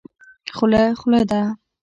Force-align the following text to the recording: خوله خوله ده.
خوله 0.55 0.81
خوله 0.99 1.21
ده. 1.29 1.41